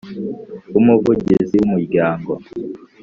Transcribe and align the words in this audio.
w 0.73 0.75
Umuvugizi 0.81 1.53
w 1.59 1.63
Umuryango 1.67 2.31